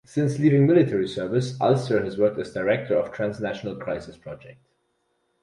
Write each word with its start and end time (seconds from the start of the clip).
Since 0.03 0.39
leaving 0.39 0.65
military 0.65 1.07
service, 1.07 1.61
Ulster 1.61 2.03
has 2.03 2.17
worked 2.17 2.39
as 2.39 2.51
director 2.55 2.97
of 2.97 3.11
Transnational 3.11 3.75
Crisis 3.75 4.17
Project. 4.17 4.57